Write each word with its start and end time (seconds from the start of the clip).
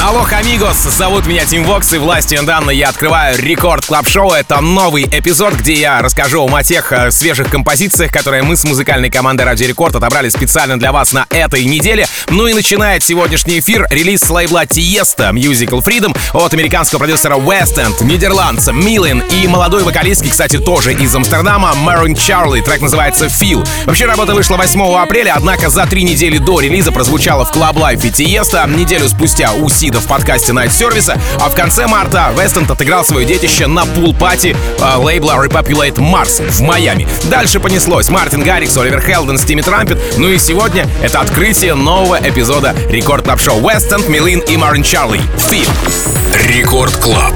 Hola, 0.00 0.24
amigos, 0.30 0.76
зовут 0.96 1.26
меня 1.26 1.44
Tim 1.44 1.64
Vox, 1.64 1.92
и 1.92 1.98
властью 1.98 2.44
данной 2.44 2.76
я 2.76 2.90
открываю 2.90 3.36
Record 3.36 3.84
Club 3.84 4.08
Show. 4.08 4.30
Это 4.30 4.60
новый 4.60 5.02
эпизод, 5.02 5.54
где 5.54 5.74
я 5.74 6.00
расскажу 6.00 6.44
вам 6.44 6.54
о 6.54 6.62
тех 6.62 6.92
э, 6.92 7.10
свежих 7.10 7.50
композициях, 7.50 8.12
которые 8.12 8.44
мы 8.44 8.56
с 8.56 8.62
музыкальной 8.62 9.10
командой 9.10 9.42
Радио 9.42 9.66
Рекорд 9.66 9.96
отобрали 9.96 10.28
специально 10.28 10.78
для 10.78 10.92
вас 10.92 11.12
на 11.12 11.26
этой 11.30 11.64
неделе. 11.64 12.06
Ну 12.28 12.46
и 12.46 12.54
начинает 12.54 13.02
сегодняшний 13.02 13.58
эфир 13.58 13.88
релиз 13.90 14.20
с 14.20 14.30
лейбла 14.30 14.66
Tiësto 14.66 15.30
Musical 15.30 15.82
Freedom 15.82 16.16
от 16.32 16.54
американского 16.54 17.00
продюсера 17.00 17.34
West 17.34 17.76
End, 17.76 18.04
нидерландца 18.04 18.72
Милин 18.72 19.24
и 19.32 19.48
молодой 19.48 19.82
вокалистки, 19.82 20.28
кстати, 20.28 20.58
тоже 20.58 20.94
из 20.94 21.12
Амстердама, 21.14 21.74
Мэрон 21.74 22.14
Чарли. 22.14 22.60
Трек 22.60 22.82
называется 22.82 23.26
Feel. 23.26 23.66
Вообще 23.84 24.06
работа 24.06 24.32
вышла 24.32 24.56
8 24.56 24.80
апреля, 24.96 25.34
однако 25.34 25.68
за 25.70 25.86
три 25.86 26.04
недели 26.04 26.38
до 26.38 26.60
релиза 26.60 26.92
прозвучала 26.92 27.44
в 27.44 27.52
Club 27.52 27.74
Life 27.74 28.06
у 28.06 28.12
Tiësto. 28.12 28.64
Неделю 28.68 29.08
спустя 29.08 29.52
у 29.52 29.68
Сида 29.88 30.00
в 30.00 30.06
подкасте 30.06 30.52
Night 30.52 30.68
Service, 30.68 31.18
а 31.40 31.48
в 31.48 31.54
конце 31.54 31.86
марта 31.86 32.30
West 32.38 32.56
End 32.56 32.70
отыграл 32.70 33.06
свое 33.06 33.24
детище 33.24 33.66
на 33.66 33.86
pool 33.86 34.16
party 34.16 34.54
э, 34.78 34.96
лейбла 34.98 35.42
Repopulate 35.42 35.94
Mars 35.94 36.46
в 36.46 36.60
Майами. 36.60 37.08
Дальше 37.30 37.58
понеслось 37.58 38.10
Мартин 38.10 38.42
Гаррикс, 38.42 38.76
Оливер 38.76 39.00
Хелденс, 39.00 39.38
Тимми 39.38 39.62
Трампет. 39.62 39.98
Ну 40.18 40.28
и 40.28 40.36
сегодня 40.36 40.86
это 41.02 41.20
открытие 41.20 41.74
нового 41.74 42.18
эпизода 42.22 42.76
Record 42.90 43.24
Club 43.24 43.40
Show 43.40 43.66
West 43.66 43.86
End, 43.86 44.06
Милин 44.10 44.40
и 44.40 44.58
Марин 44.58 44.82
Чарли. 44.82 45.22
Feel. 45.38 45.70
Record 46.34 46.94
Club. 46.98 47.32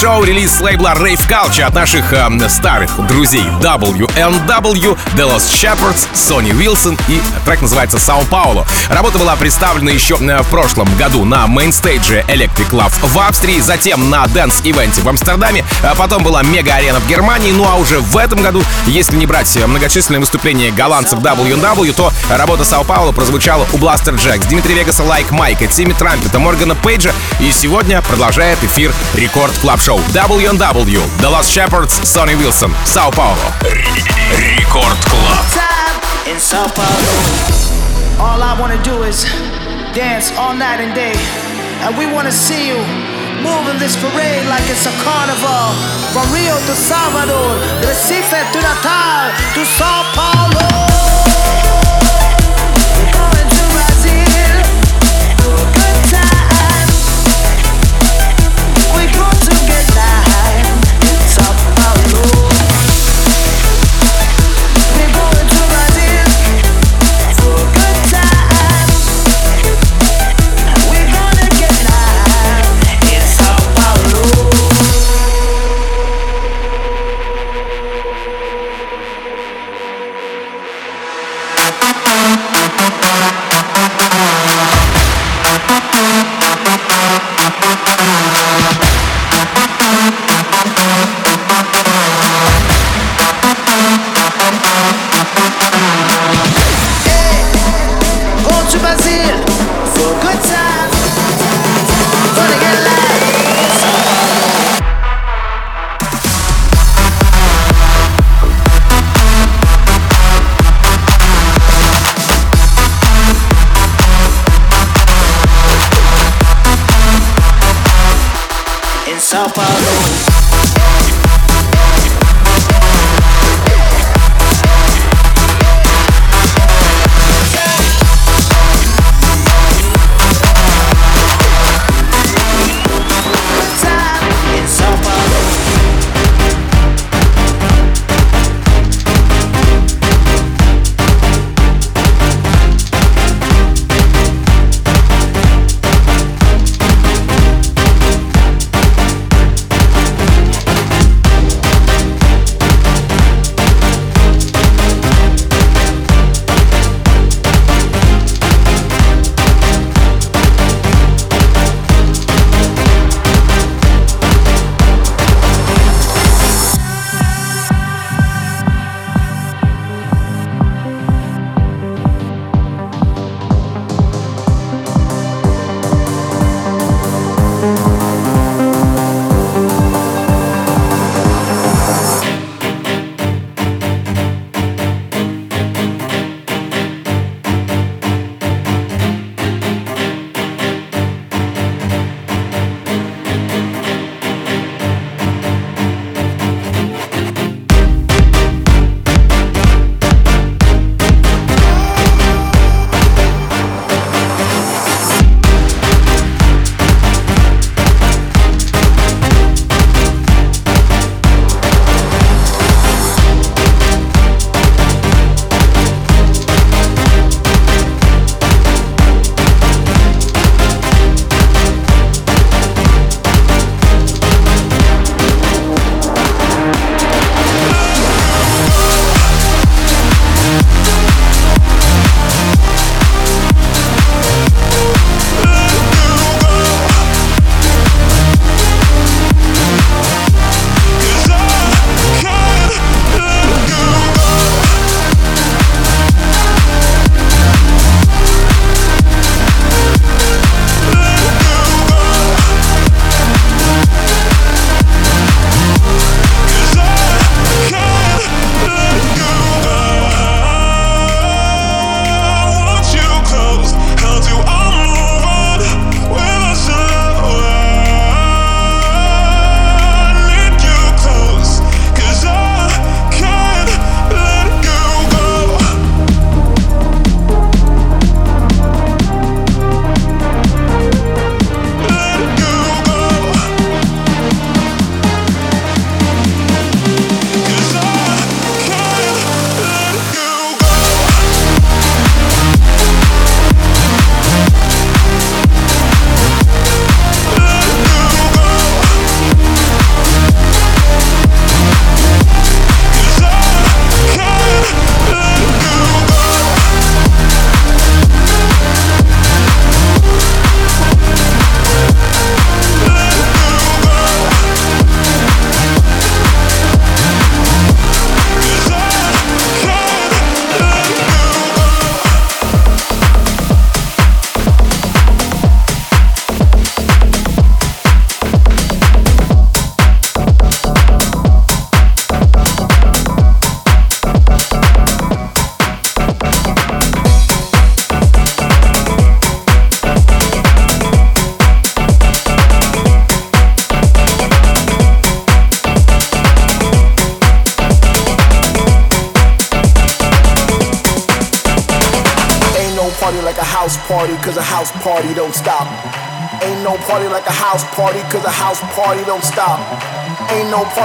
Шоу, 0.00 0.24
релиз 0.24 0.60
лейбла 0.60 0.94
Rave 0.96 1.20
Culture 1.28 1.62
от 1.62 1.74
наших 1.74 2.12
э, 2.12 2.48
старых 2.48 3.06
друзей 3.06 3.44
W&W, 3.60 4.98
The 5.14 5.30
Lost 5.30 5.52
Shepherds, 5.52 6.08
Sonny 6.14 6.50
Wilson 6.50 7.00
и 7.06 7.22
трек 7.46 7.62
называется 7.62 8.00
São 8.00 8.24
Paulo. 8.24 8.66
Работа 8.88 9.18
была 9.18 9.36
представлена 9.36 9.92
еще 9.92 10.16
э, 10.16 10.42
в 10.42 10.48
прошлом 10.48 10.92
году 10.96 11.24
на 11.24 11.46
mainstage 11.46 12.16
е 12.16 12.24
Electric 12.26 12.70
Love 12.70 12.92
в 13.02 13.18
Австрии, 13.20 13.60
затем 13.60 14.10
на 14.10 14.26
dance 14.26 14.60
event 14.60 14.93
е 14.93 15.00
в 15.00 15.08
Амстердаме, 15.08 15.64
а 15.84 15.94
потом 15.94 16.24
была 16.24 16.42
мега-арена 16.42 16.98
в 16.98 17.06
Германии, 17.06 17.52
ну 17.52 17.64
а 17.64 17.76
уже 17.76 18.00
в 18.00 18.16
этом 18.16 18.42
году, 18.42 18.64
если 18.86 19.16
не 19.16 19.26
брать 19.26 19.56
многочисленные 19.64 20.20
выступления 20.20 20.72
голландцев 20.72 21.20
W&W, 21.20 21.92
то 21.92 22.12
работа 22.30 22.64
São 22.64 22.82
Paulo 22.82 23.12
прозвучала 23.12 23.64
у 23.72 23.78
Blasterjaxx, 23.78 24.46
Дмитрия 24.46 24.74
Вегаса, 24.74 25.04
Лайк 25.04 25.30
Майка, 25.30 25.68
Тимми 25.68 25.92
Трампета, 25.92 26.40
Моргана 26.40 26.74
Пейджа 26.74 27.12
и 27.38 27.52
сегодня 27.52 28.02
продолжает 28.02 28.62
эфир 28.64 28.92
Рекорд 29.14 29.56
Клаб 29.58 29.83
Шоу 29.83 29.99
WNW, 30.13 31.01
The 31.19 31.29
Lost 31.29 31.51
Shepherds, 31.51 31.93
Sonny 32.07 32.35
Wilson, 32.35 32.73
Сао 32.85 33.11
Пауло. 33.11 33.53
Рекорд 34.31 34.97
Клаб. 35.05 35.45
in 36.31 36.39
Sao 36.39 36.67
Paulo. 36.67 37.15
All 38.19 38.41
I 38.41 38.55
wanna 38.59 38.81
do 38.83 39.03
is 39.03 39.25
dance 39.93 40.31
all 40.37 40.53
night 40.53 40.79
and 40.79 40.93
day. 40.93 41.15
And 41.81 41.97
we 41.97 42.05
wanna 42.05 42.31
see 42.31 42.67
you 42.67 42.77
moving 43.41 43.79
this 43.79 43.95
parade 43.95 44.45
like 44.47 44.63
it's 44.69 44.85
a 44.85 44.93
carnival. 45.03 45.73
From 46.13 46.25
Rio 46.33 46.55
to 46.67 46.75
Salvador, 46.75 47.51
Recife 47.81 48.41
to 48.53 48.59
Natal 48.61 49.31
to 49.55 49.65
Sao 49.65 50.03
Paulo. 50.13 50.92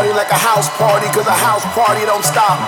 party 0.09 0.11
like 0.11 0.31
a 0.31 0.35
house 0.35 0.69
party, 0.79 1.07
cause 1.09 1.27
a 1.27 1.33
house 1.33 1.65
party 1.75 2.05
don't 2.07 2.25
stop. 2.25 2.59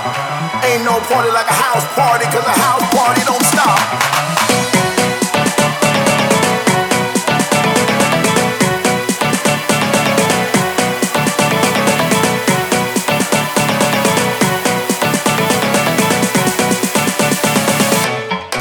Ain't 0.65 0.85
no 0.85 0.99
party 1.09 1.31
like 1.31 1.49
a 1.49 1.53
house 1.53 1.87
party, 1.95 2.25
cause 2.27 2.45
a 2.45 2.57
house 2.65 2.85
party 2.95 3.23
don't 3.25 3.45
stop. 3.45 3.79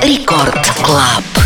Рекорд 0.01 0.67
Клаб. 0.83 1.38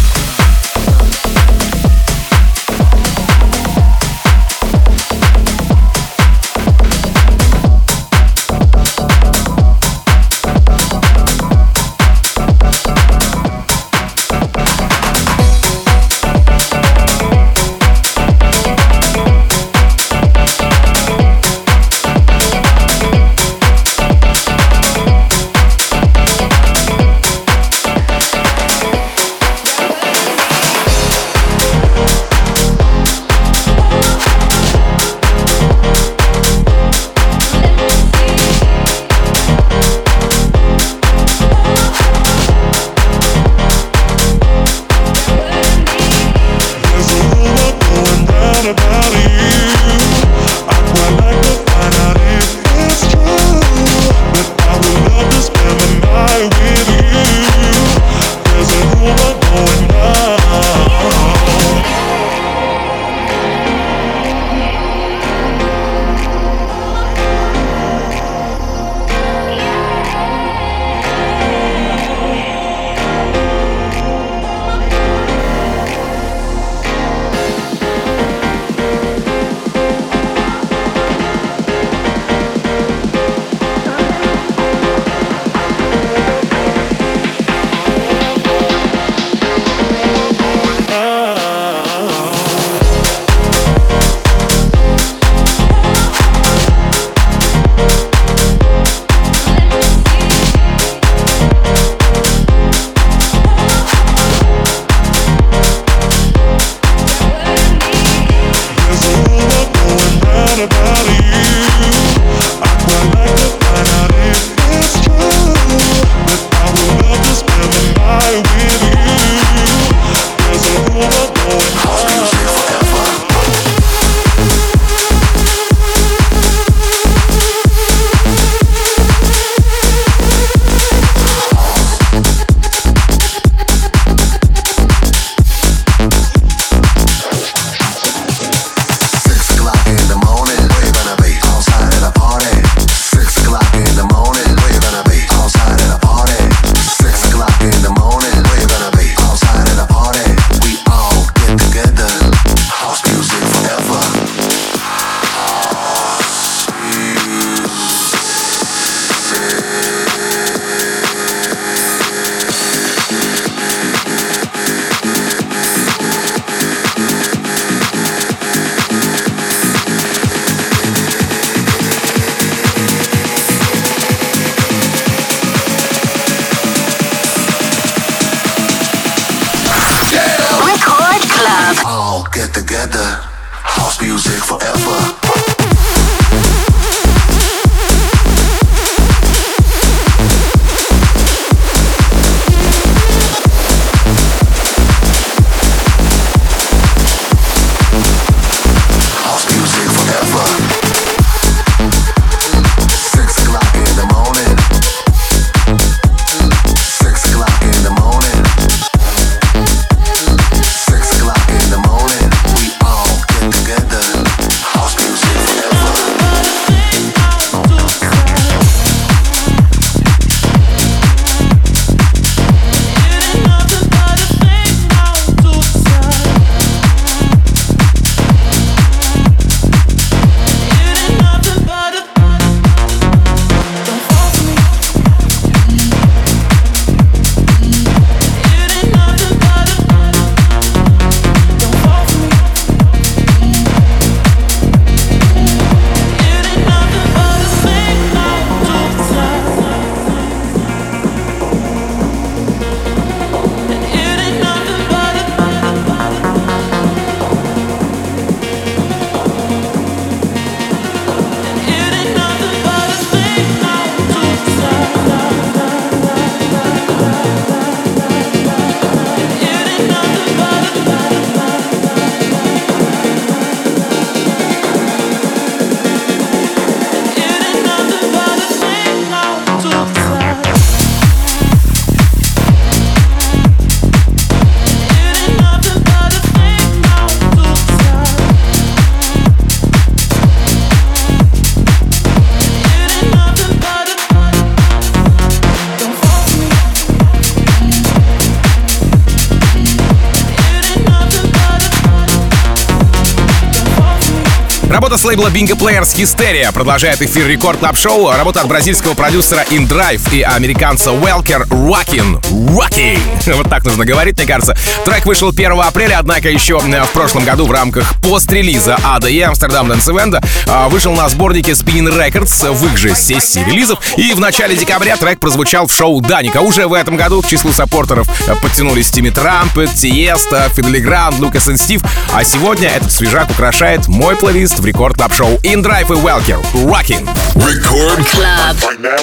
Это 304.94 305.02
с 305.02 305.06
лейбла 305.06 305.26
Bingo 305.26 305.58
Players 305.58 305.96
Hysteria. 305.96 306.52
Продолжает 306.52 307.02
эфир 307.02 307.26
рекорд 307.26 307.58
клаб 307.58 307.76
шоу 307.76 308.12
Работа 308.12 308.42
от 308.42 308.46
бразильского 308.46 308.94
продюсера 308.94 309.40
In 309.50 309.66
Drive 309.66 310.14
и 310.14 310.22
американца 310.22 310.90
Welker 310.90 311.48
Rockin. 311.48 312.22
Rocking. 312.30 313.00
Вот 313.34 313.50
так 313.50 313.64
нужно 313.64 313.84
говорить, 313.84 314.16
мне 314.18 314.26
кажется. 314.28 314.56
Трек 314.84 315.04
вышел 315.04 315.30
1 315.30 315.50
апреля, 315.60 315.98
однако 315.98 316.30
еще 316.30 316.60
э, 316.64 316.84
в 316.84 316.90
прошлом 316.90 317.24
году 317.24 317.44
в 317.44 317.50
рамках 317.50 317.92
пост-релиза 318.02 318.76
ADE 318.84 319.32
Amsterdam 319.32 319.66
Dance 319.66 319.92
Event 319.92 320.68
вышел 320.68 320.92
на 320.94 321.08
сборнике 321.08 321.52
Spinning 321.52 321.98
Records 321.98 322.52
в 322.52 322.64
их 322.64 322.76
же 322.76 322.94
сессии 322.94 323.40
релизов. 323.40 323.80
И 323.96 324.12
в 324.12 324.20
начале 324.20 324.54
декабря 324.54 324.96
трек 324.96 325.18
прозвучал 325.18 325.66
в 325.66 325.74
шоу 325.74 326.00
Даника. 326.02 326.38
Уже 326.38 326.68
в 326.68 326.72
этом 326.72 326.96
году 326.96 327.20
к 327.20 327.26
числу 327.26 327.50
саппортеров 327.50 328.06
э, 328.28 328.36
подтянулись 328.36 328.92
Тимми 328.92 329.10
Трампет, 329.10 329.74
Тиеста, 329.74 330.48
Фиделигран, 330.54 331.20
Лукас 331.20 331.48
и 331.48 331.56
Стив. 331.56 331.82
А 332.12 332.22
сегодня 332.22 332.68
этот 332.68 332.92
свежак 332.92 333.28
украшает 333.28 333.88
мой 333.88 334.14
плейлист 334.14 334.60
в 334.60 334.64
Record 334.64 334.83
Record 334.84 334.96
Club 334.98 335.14
Show 335.14 335.38
In 335.44 335.62
Drive 335.62 335.88
и 335.88 335.94
welcome 335.94 336.42
rocking. 336.66 337.06
Record 337.36 338.04
Club. 338.04 338.54
Right 338.60 338.78
now, 338.78 338.96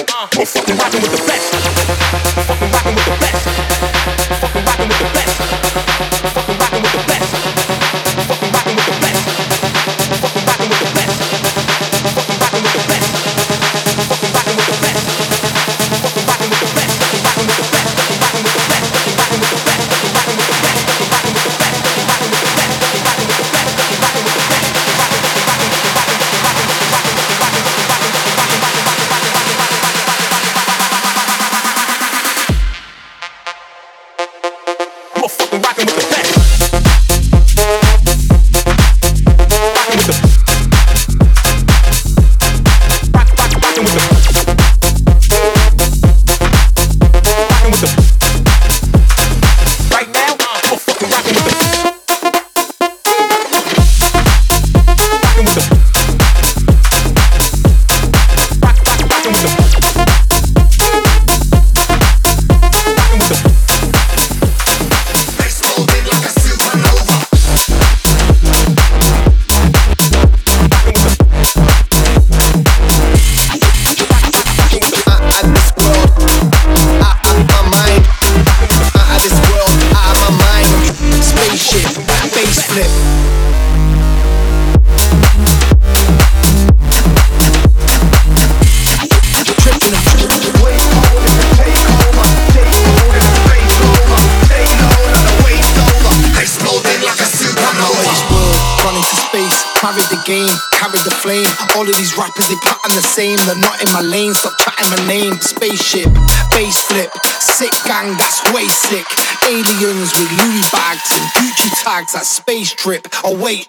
wait, 113.34 113.68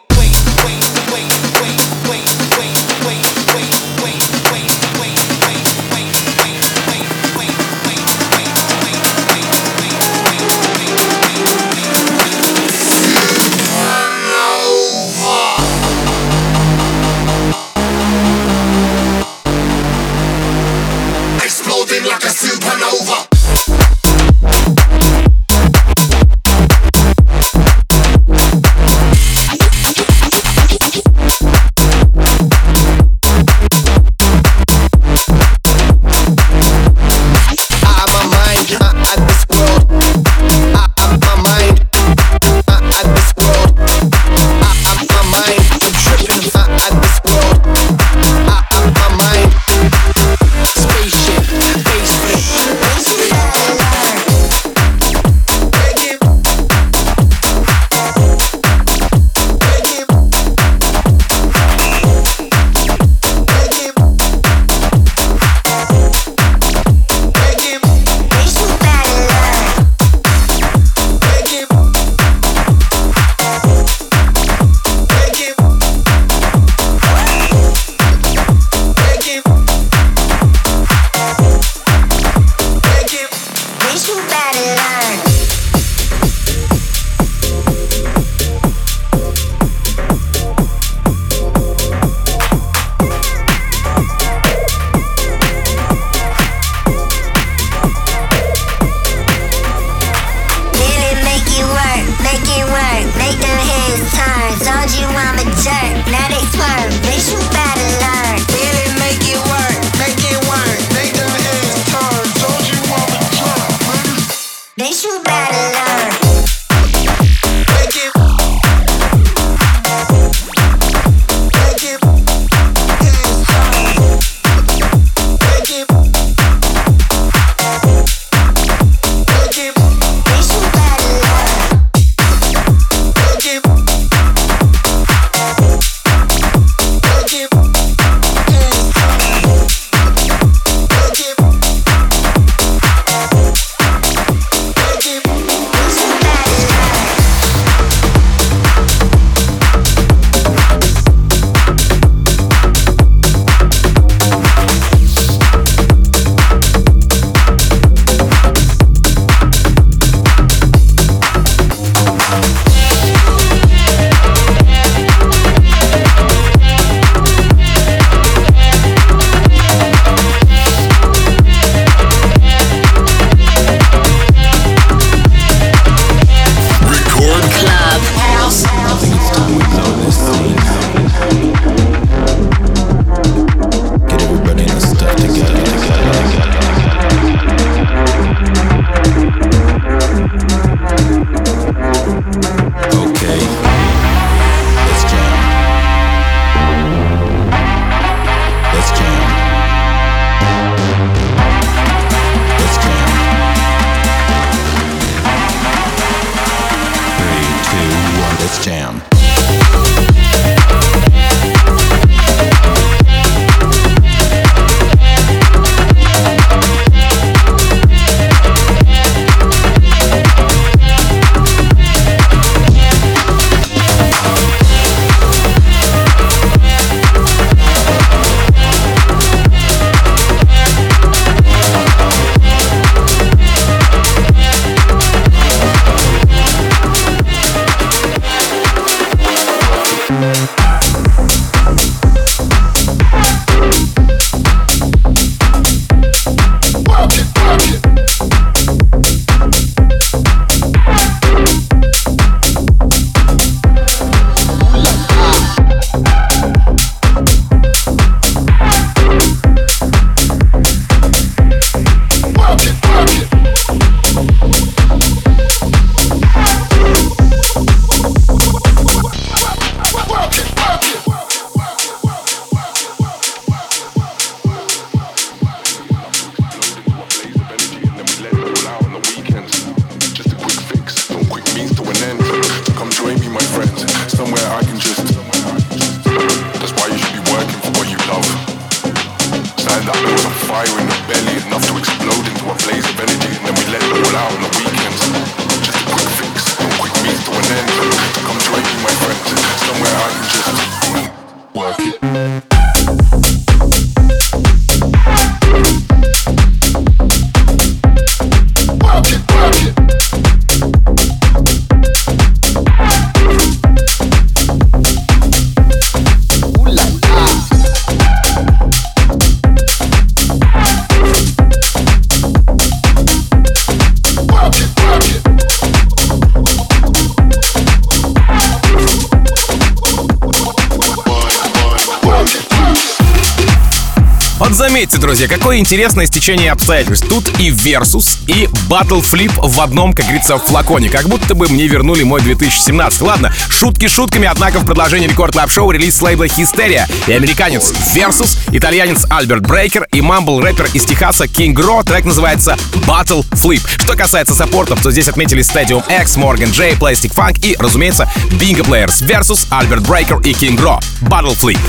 Друзья, 335.14 335.28
Какое 335.28 335.60
интересное 335.60 336.08
стечение 336.08 336.52
обстоятельств. 336.52 337.08
Тут 337.08 337.40
и 337.40 337.52
Versus, 337.52 338.18
и 338.26 338.50
Battle 338.68 339.00
Flip 339.00 339.32
в 339.44 339.62
одном, 339.62 339.94
как 339.94 340.06
говорится, 340.06 340.40
флаконе. 340.40 340.90
Как 340.90 341.08
будто 341.08 341.36
бы 341.36 341.48
мне 341.50 341.68
вернули 341.68 342.02
мой 342.02 342.20
2017. 342.20 343.02
Ладно, 343.02 343.32
шутки 343.48 343.88
шутками, 343.88 344.28
однако 344.28 344.58
в 344.58 344.66
продолжении 344.66 345.08
рекорд 345.08 345.36
лап 345.36 345.52
шоу 345.52 345.70
релиз 345.70 345.98
с 345.98 346.02
лейбла 346.02 346.24
Hysteria 346.24 346.92
и 347.06 347.14
американец 347.14 347.72
Versus, 347.96 348.40
итальянец 348.52 349.06
Альберт 349.08 349.44
Брейкер 349.44 349.88
и 349.94 350.02
мамбл-рэпер 350.02 350.72
из 350.74 350.84
Техаса 350.86 351.26
King 351.26 351.62
Ро. 351.62 351.84
Трек 351.84 352.06
называется 352.06 352.58
Battle 352.88 353.24
Flip. 353.34 353.62
Что 353.84 353.96
касается 353.96 354.34
саппортов, 354.34 354.82
то 354.82 354.90
здесь 354.90 355.08
отметили 355.08 355.44
Stadium 355.44 355.84
X, 356.02 356.18
Morgan 356.18 356.52
J, 356.52 356.72
Plastic 356.72 357.14
Funk 357.14 357.38
и, 357.44 357.56
разумеется, 357.60 358.10
Bingo 358.32 358.66
Players 358.66 359.04
Versus, 359.06 359.46
Альберт 359.52 359.84
Брейкер 359.88 360.22
и 360.22 360.32
King 360.32 360.60
Ро. 360.60 360.80
Battle 361.02 361.38
Flip. 361.40 361.60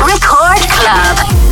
Record 0.00 0.60
Club. 0.78 1.45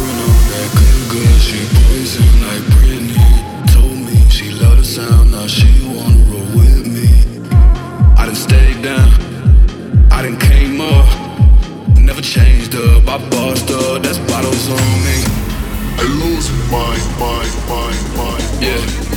mind, 16.74 17.18
mind, 17.20 17.68
mind, 17.68 18.16
mind. 18.16 18.62
Yeah. 18.62 19.13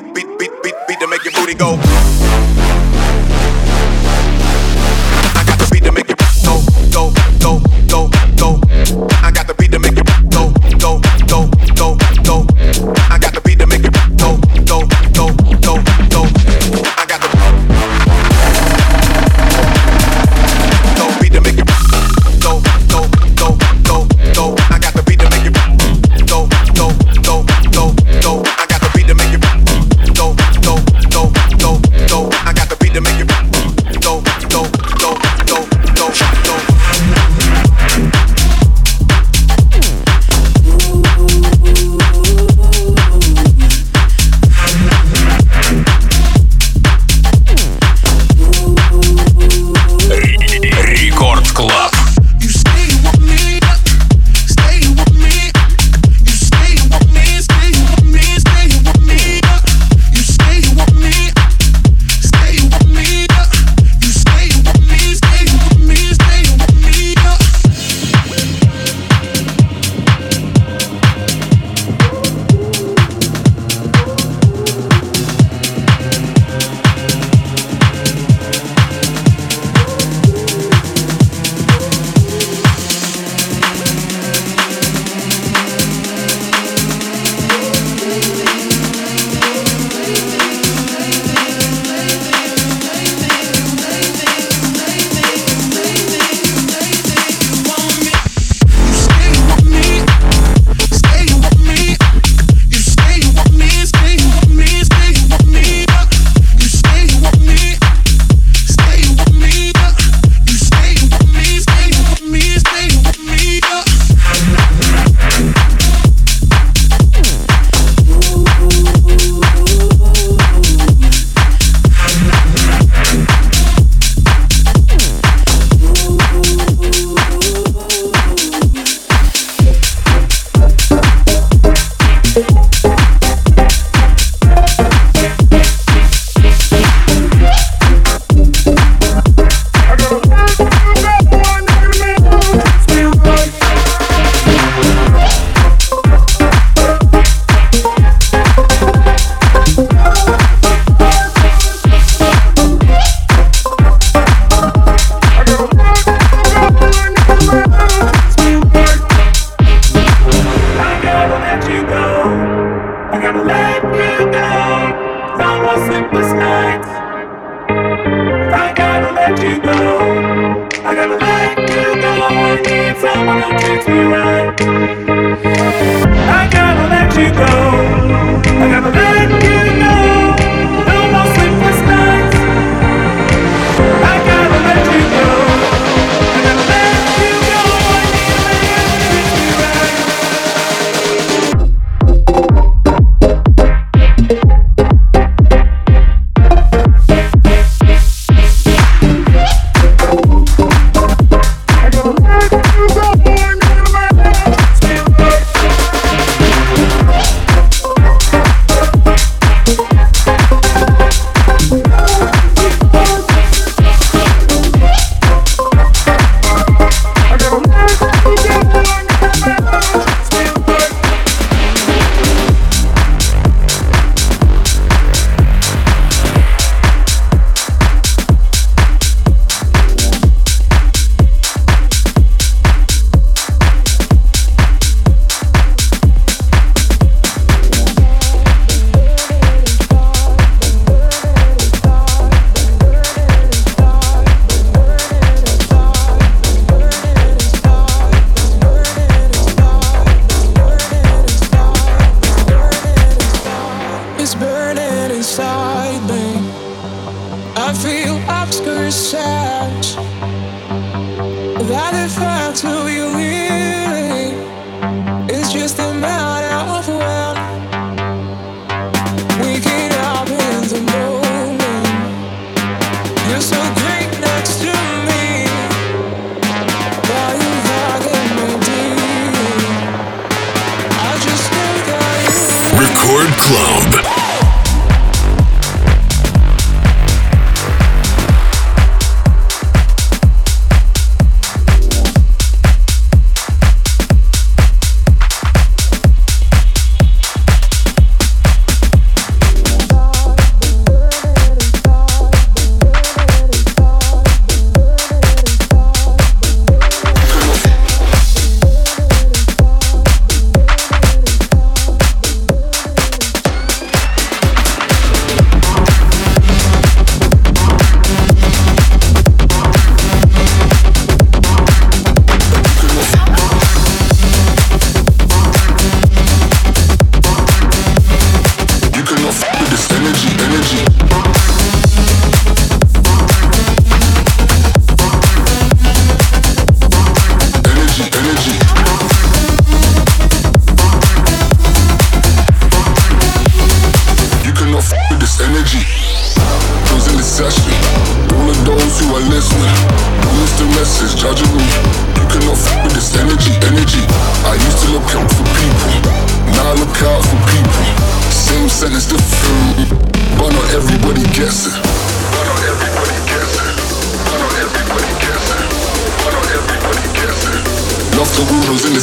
beat, 0.00 0.14
beat, 0.14 0.38
beat, 0.38 0.50
beat, 0.62 0.74
beat 0.88 1.00
to 1.00 1.06
make 1.06 1.24
your 1.24 1.32
booty 1.32 1.54
go. 1.54 2.79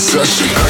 session. 0.08 0.67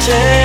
Take 0.00 0.39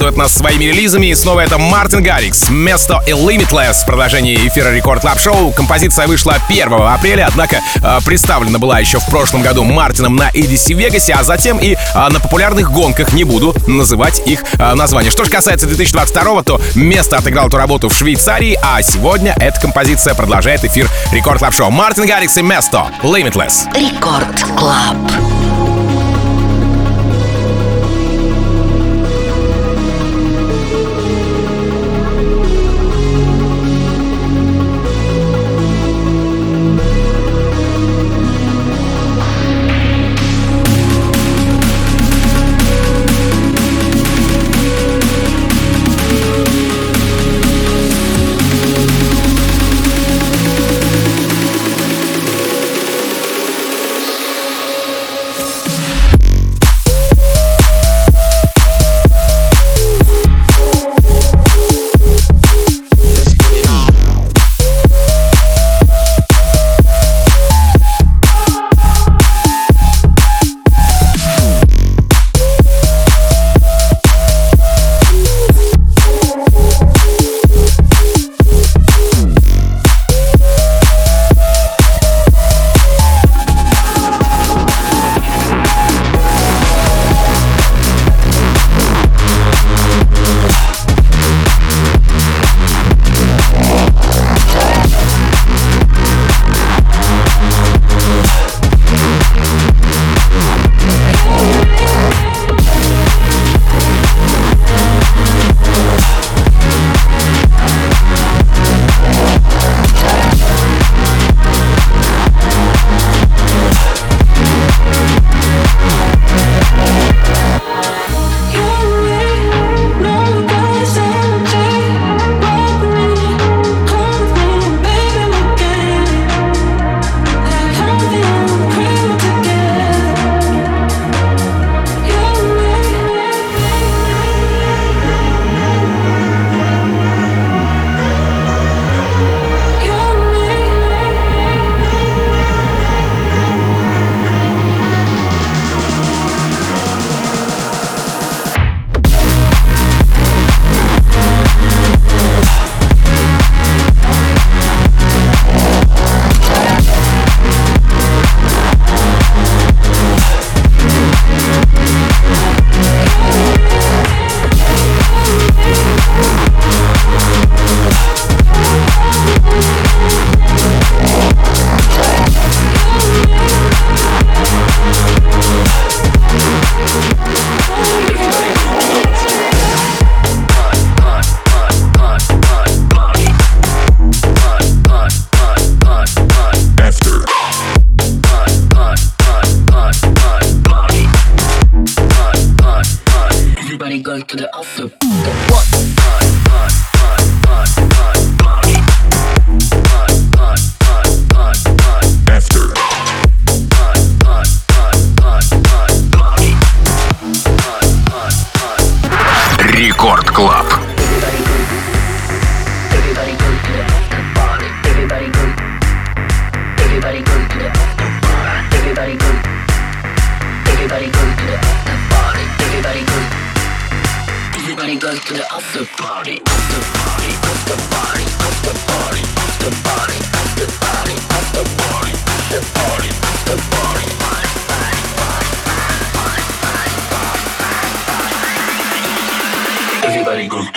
радует 0.00 0.16
нас 0.16 0.34
своими 0.34 0.64
релизами. 0.64 1.08
И 1.08 1.14
снова 1.14 1.40
это 1.40 1.58
Мартин 1.58 2.02
Гаррикс, 2.02 2.48
Mesto 2.48 3.02
и 3.06 3.10
Limitless. 3.10 3.84
Продолжение 3.84 4.34
эфира 4.48 4.70
Record 4.70 5.02
Club 5.02 5.20
Show. 5.20 5.52
Композиция 5.52 6.06
вышла 6.06 6.36
1 6.48 6.72
апреля, 6.72 7.26
однако 7.28 7.60
э, 7.76 7.98
представлена 8.06 8.58
была 8.58 8.78
еще 8.78 8.98
в 8.98 9.06
прошлом 9.06 9.42
году 9.42 9.62
Мартином 9.62 10.16
на 10.16 10.30
EDC 10.30 10.72
Вегасе, 10.72 11.12
а 11.12 11.22
затем 11.22 11.58
и 11.58 11.74
э, 11.74 11.76
на 11.94 12.18
популярных 12.18 12.72
гонках. 12.72 13.12
Не 13.12 13.24
буду 13.24 13.54
называть 13.66 14.22
их 14.24 14.42
э, 14.54 14.74
название. 14.74 15.10
Что 15.10 15.24
же 15.24 15.30
касается 15.30 15.66
2022, 15.66 16.44
то 16.44 16.60
Mesto 16.74 17.18
отыграл 17.18 17.48
эту 17.48 17.58
работу 17.58 17.90
в 17.90 17.94
Швейцарии, 17.94 18.58
а 18.62 18.80
сегодня 18.80 19.34
эта 19.38 19.60
композиция 19.60 20.14
продолжает 20.14 20.64
эфир 20.64 20.88
Record 21.12 21.40
Club 21.40 21.52
Show. 21.52 21.70
Мартин 21.70 22.06
Гаррикс 22.06 22.38
и 22.38 22.42
Mesto 22.42 22.86
Limitless. 23.02 23.66
Record 23.74 24.42
Club. 24.56 24.96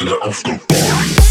Let 0.03 0.21
off 0.21 0.43
the 0.43 0.59
party. 0.67 1.22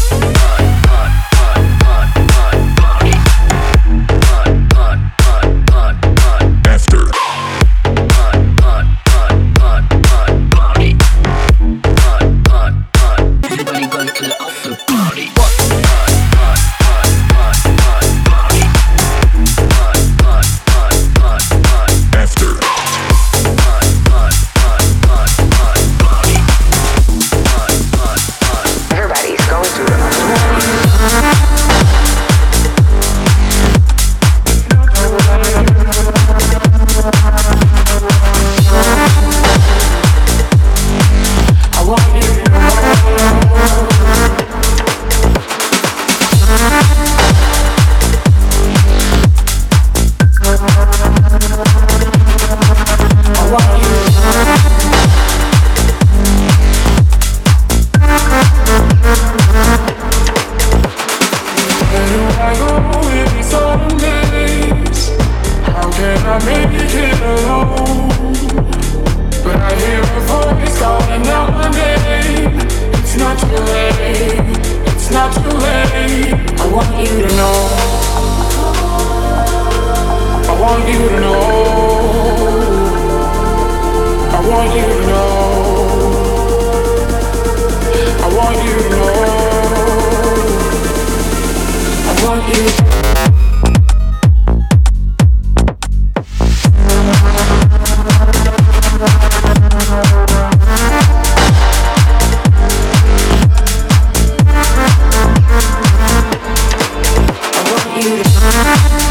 you. 108.03 109.02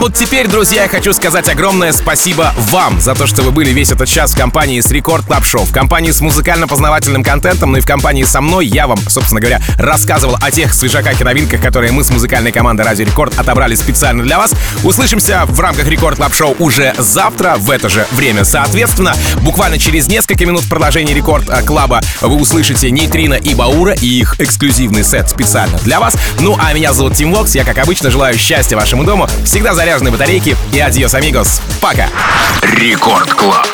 Вот 0.00 0.14
теперь, 0.14 0.48
друзья, 0.48 0.84
я 0.84 0.88
хочу 0.88 1.12
сказать 1.12 1.46
огромное 1.50 1.92
спасибо 1.92 2.54
вам 2.56 2.98
за 2.98 3.14
то, 3.14 3.26
что 3.26 3.42
вы 3.42 3.50
были 3.50 3.68
весь 3.68 3.92
этот 3.92 4.08
час 4.08 4.32
в 4.32 4.36
компании 4.38 4.80
с 4.80 4.90
Record 4.90 5.26
Club 5.26 5.44
Show, 5.44 5.64
в 5.64 5.72
компании 5.72 6.10
с 6.10 6.22
музыкально-познавательным 6.22 7.22
контентом, 7.22 7.72
ну 7.72 7.78
и 7.78 7.80
в 7.82 7.86
компании 7.86 8.24
со 8.24 8.40
мной. 8.40 8.66
Я 8.66 8.86
вам, 8.86 8.96
собственно 9.08 9.42
говоря, 9.42 9.60
рассказывал 9.76 10.38
о 10.40 10.50
тех 10.50 10.72
свежаках 10.72 11.20
и 11.20 11.24
новинках, 11.24 11.60
которые 11.60 11.92
мы 11.92 12.02
с 12.02 12.08
музыкальной 12.08 12.50
командой 12.50 12.80
Радио 12.80 13.04
Рекорд 13.04 13.38
отобрали 13.38 13.74
специально 13.74 14.22
для 14.22 14.38
вас. 14.38 14.54
Услышимся 14.84 15.44
в 15.44 15.60
рамках 15.60 15.86
Record 15.86 16.16
Club 16.16 16.32
Show 16.32 16.56
уже 16.58 16.94
завтра 16.96 17.56
в 17.58 17.70
это 17.70 17.90
же 17.90 18.06
время. 18.12 18.44
Соответственно, 18.44 19.14
буквально 19.42 19.78
через 19.78 20.08
несколько 20.08 20.46
минут 20.46 20.62
в 20.62 20.70
продолжении 20.70 21.12
Рекорд 21.12 21.50
э, 21.50 21.62
Club 21.62 21.92
а 21.92 22.00
вы 22.22 22.36
услышите 22.36 22.90
Нейтрино 22.90 23.34
и 23.34 23.54
Баура 23.54 23.92
и 23.92 24.06
их 24.06 24.40
эксклюзивный 24.40 25.04
сет 25.04 25.28
специально 25.28 25.76
для 25.80 26.00
вас. 26.00 26.16
Ну 26.38 26.56
а 26.58 26.72
меня 26.72 26.94
зовут 26.94 27.16
Tim 27.16 27.34
Vox, 27.34 27.54
я 27.54 27.64
как 27.64 27.76
обычно 27.76 28.10
желаю 28.10 28.38
счастья 28.38 28.76
вашему 28.76 29.04
дому, 29.04 29.28
всегда 29.44 29.74
заряженной 29.90 30.12
батарейки 30.12 30.56
и 30.72 30.78
adiós, 30.78 31.14
amigos. 31.14 31.60
Пока! 31.80 32.08
Record 32.62 33.34
Club. 33.34 33.66